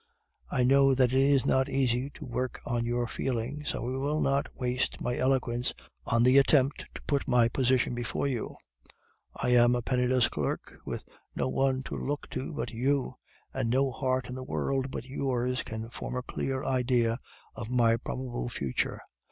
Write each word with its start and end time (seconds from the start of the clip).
'I 0.49 0.63
know 0.63 0.95
that 0.95 1.13
it 1.13 1.29
is 1.29 1.45
not 1.45 1.69
easy 1.69 2.09
to 2.15 2.25
work 2.25 2.59
on 2.65 2.87
your 2.87 3.05
feelings, 3.05 3.69
so 3.69 3.85
I 3.85 3.97
will 3.99 4.19
not 4.19 4.47
waste 4.55 4.99
my 4.99 5.15
eloquence 5.15 5.75
on 6.07 6.23
the 6.23 6.39
attempt 6.39 6.85
to 6.95 7.03
put 7.03 7.27
my 7.27 7.47
position 7.47 7.93
before 7.93 8.25
you 8.25 8.55
I 9.35 9.49
am 9.49 9.75
a 9.75 9.83
penniless 9.83 10.27
clerk, 10.27 10.73
with 10.87 11.05
no 11.35 11.49
one 11.49 11.83
to 11.83 11.95
look 11.95 12.27
to 12.31 12.51
but 12.51 12.71
you, 12.71 13.13
and 13.53 13.69
no 13.69 13.91
heart 13.91 14.27
in 14.27 14.33
the 14.33 14.41
world 14.43 14.89
but 14.89 15.05
yours 15.05 15.61
can 15.61 15.87
form 15.91 16.15
a 16.15 16.23
clear 16.23 16.63
idea 16.63 17.19
of 17.53 17.69
my 17.69 17.95
probable 17.95 18.49
future. 18.49 19.01